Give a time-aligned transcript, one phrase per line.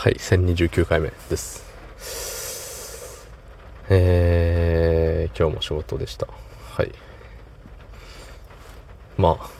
[0.00, 1.66] はい、1029回目です。
[3.88, 6.28] えー、今日も仕事でした。
[6.28, 6.92] はい。
[9.16, 9.50] まあ、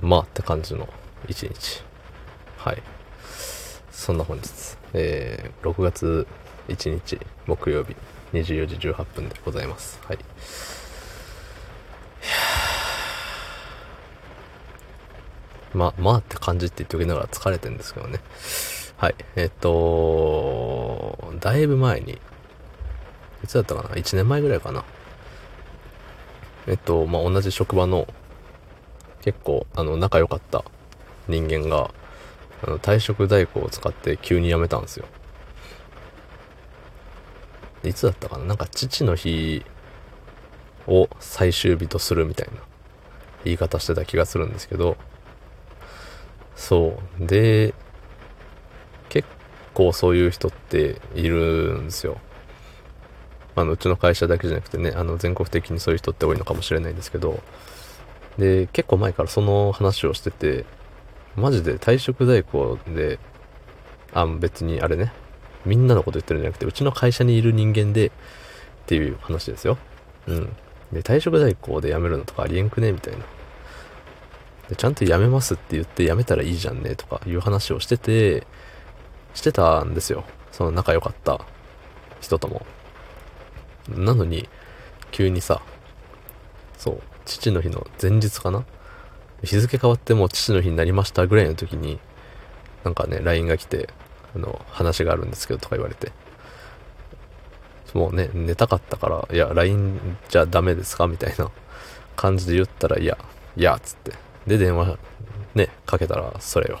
[0.00, 0.88] まあって感じの
[1.28, 1.82] 一日。
[2.56, 2.82] はい。
[3.90, 4.48] そんな本日、
[4.94, 6.26] えー、6月
[6.68, 7.94] 1日木曜日
[8.32, 10.00] 24時18分でございます。
[10.06, 10.18] はい。
[15.74, 18.20] まあ、まあって感じって言っておきながら疲れてるんですけどね。
[18.96, 19.14] はい。
[19.36, 22.12] えっと、だいぶ前に、
[23.42, 24.84] いつだったかな ?1 年前ぐらいかな。
[26.66, 28.06] えっと、まあ、同じ職場の、
[29.22, 30.64] 結構、あの、仲良かった
[31.28, 31.90] 人間が、
[32.62, 35.06] あの、退職代行を使って急に辞めたんですよ。
[37.82, 38.44] いつだったかな？
[38.44, 39.62] なんか父の日
[40.86, 42.54] を最終日とするみたいな
[43.44, 44.96] 言い方してた気がするんですけど、
[46.56, 47.26] そう。
[47.26, 47.74] で、
[49.08, 49.28] 結
[49.74, 52.18] 構そういう人っているんですよ。
[53.56, 57.42] あの、うちの会社だけじゃなくてね、あの、全国的にそういう人って多いのかもしれないんですけど、
[58.38, 60.64] で、結構前からその話をしてて、
[61.36, 63.18] マジで退職代行で、
[64.12, 65.12] あ、別にあれね、
[65.64, 68.10] みんなのこと言ってるんじゃなくて、うちの会社にいる人間で、っ
[68.86, 69.78] ていう話ですよ。
[70.26, 70.56] うん。
[70.92, 72.92] で、退職代行で辞めるのとかありえんくね？
[72.92, 73.24] みたいな。
[74.68, 78.46] でちゃんと辞めますって言って辞めたらいいじゃんねとかいう話をしてて、
[79.34, 80.24] してたんですよ。
[80.52, 81.44] その仲良かった
[82.20, 82.64] 人とも。
[83.88, 84.48] なのに、
[85.10, 85.60] 急にさ、
[86.78, 88.64] そう、父の日の前日かな？
[89.42, 91.98] 日付変わってもう父の日になりましたぐらいの時に、
[92.82, 93.90] なんかね、LINE が来て、
[94.34, 96.12] あの、話があるんですけどとか言われて。
[97.92, 101.06] もうね、寝たかったから、いや、LINE じゃダメですか？
[101.06, 101.50] みたいな
[102.16, 103.18] 感じで言ったら、いや、
[103.56, 104.23] いや、つって。
[104.46, 104.98] で、電話、
[105.54, 106.80] ね、かけたら、それよ。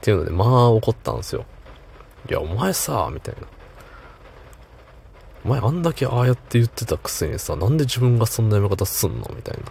[0.00, 1.44] ていうので、まあ、怒ったんですよ。
[2.28, 3.46] いや、お前さ、みたいな。
[5.44, 9.30] お前あんだけああやって言ってたくせにさ、なんで自分がそんなやめ方すんの？
[9.36, 9.62] みたいな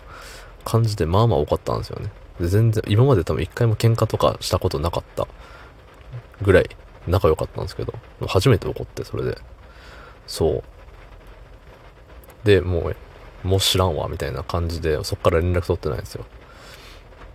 [0.64, 2.12] 感じで、まあまあ怒ったんですよね。
[2.40, 5.28] で、全然、今まで多分一回も喧嘩とかしたことなかった
[6.42, 6.70] ぐらい
[7.08, 7.94] 仲良かったんですけど、
[8.26, 9.38] 初めて怒って、それで。
[10.28, 10.64] そう。
[12.46, 12.92] で、も
[13.44, 16.26] う、もう知らんわ、みたいな感じで、そっから連絡取ってないんですよ。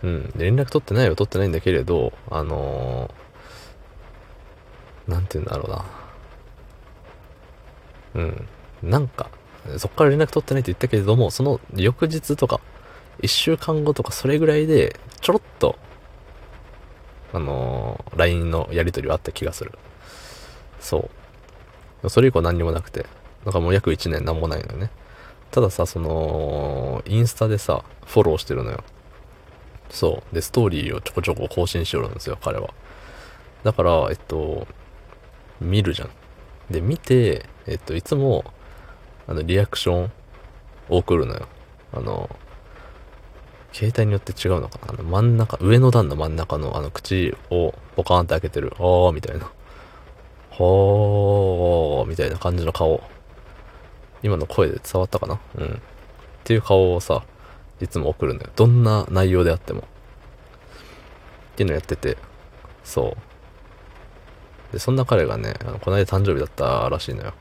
[0.03, 0.33] うん。
[0.35, 5.65] 連絡取ってないよ、取ってないんだけれど、あのー、なんて言うんだろ
[8.13, 8.23] うな。
[8.23, 8.47] うん。
[8.83, 9.29] なんか、
[9.77, 12.59] そっから連絡取ってないって言ったけれども、その翌日とか、
[13.21, 15.77] 一週間後とかそれぐらいで、ちょろっと、
[17.33, 19.71] あのー、LINE のやり取りはあった気がする。
[20.79, 21.09] そ
[22.03, 22.09] う。
[22.09, 23.05] それ以降何にもなくて。
[23.45, 24.89] なんかもう約1年何もないのよね。
[25.51, 28.83] たださ、その、インスタでさ、フォローしてるのよ。
[29.91, 30.35] そう。
[30.35, 32.73] で、ストーリーをちょこちょこ更新しよるんですよ、彼は。
[33.63, 34.67] だから、えっと、
[35.59, 36.09] 見るじゃん。
[36.71, 38.45] で、見て、えっと、いつも、
[39.27, 40.11] あの、リアクション
[40.89, 41.47] を送るのよ。
[41.93, 42.29] あの、
[43.73, 44.93] 携帯によって違うのかな？
[44.93, 49.51] あの、真ん中、上の段の真ん中のあの、口をポカーンって開けてる、あーみたいな。
[50.49, 53.01] ほーみたいな感じの顔。
[54.23, 55.39] 今の声で伝わったかな？
[55.55, 55.67] うん。
[55.67, 55.77] っ
[56.43, 57.23] ていう顔をさ、
[57.81, 58.49] いつも送るのよ。
[58.55, 59.81] どんな内容であっても。
[59.81, 59.83] っ
[61.55, 62.17] ていうのやってて、
[62.83, 63.15] そ
[64.69, 64.73] う。
[64.73, 67.33] で、そんな彼がね、あのこの間誕生日だったらしいのよ。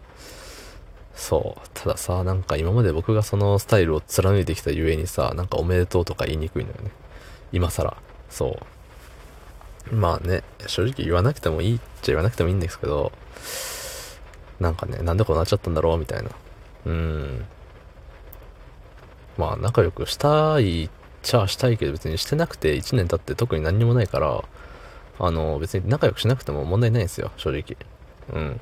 [1.15, 1.69] そう。
[1.75, 6.91] たださ、なんか今まで僕がそのスタイルを貫いてきたゆえにさ、なんかおめでとうとか言いにくいのよね。
[7.53, 7.97] 今更。
[8.29, 8.59] そ
[9.91, 9.95] う。
[9.95, 13.13] まあね、正直言わなくてもいいっちゃ言わなくてもいいんですけど、
[14.61, 16.31] なんかね、なんでこうなっちゃったんだろうみたいな。
[16.87, 17.47] うん。
[19.41, 20.91] まあ仲良くしたいっ
[21.23, 24.45] ちゃしたいけど別にしてなくて1年経って特に何にもないから、
[25.19, 27.77] あの別に仲良くしなくても問題ないんですよ、正直。
[28.35, 28.61] うん。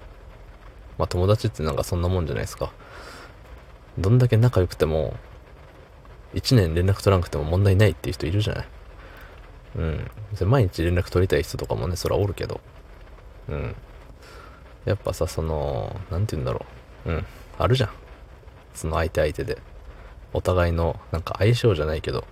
[0.96, 2.72] まあ友達ってなんかそんなもんじゃないですか。
[3.98, 5.16] どんだけ仲良くても、
[6.34, 8.68] 1年連絡取らなくても問題ないっていう人いるじゃない。
[9.78, 10.10] うん。
[10.30, 12.60] 別に毎日連絡取りたい人とかもね、そらおるけど。
[13.48, 13.74] うん。
[14.84, 16.64] やっぱさ、その、なんて言うんだろ
[17.06, 17.10] う。
[17.10, 17.26] うん。
[17.58, 17.90] あるじゃん。
[18.74, 19.58] その相手相手で。
[20.32, 22.24] お互いの、なんか相性じゃないけど、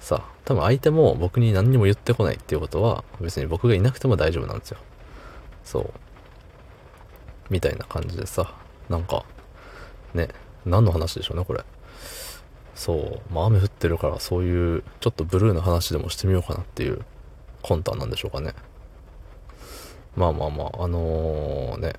[0.00, 4.78] さ、多分相手も僕に何にも言ってこないっていうことは、別に僕がいなくても大丈夫なんですよ。
[5.64, 5.92] そう。
[7.50, 8.54] みたいな感じでさ、
[8.88, 9.24] なんか、
[10.14, 10.28] ね、
[10.64, 11.64] 何の話でしょうね、これ。
[12.74, 13.34] そう。
[13.34, 17.04] まあ雨降ってるからそういうちょっとブルーな話でもしてみようかなっていう
[17.62, 18.54] 魂胆なんでしょうかね。
[20.16, 21.94] まあまあまあ、あのね。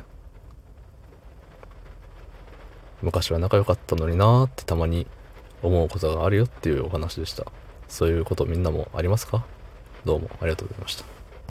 [3.02, 5.08] 昔は仲良かったのになーってたまに
[5.62, 7.46] 思うことがあるよっていうお話でした。
[7.88, 9.46] そういうことみんなもありますか？
[10.06, 11.19] どうもありがとうございました。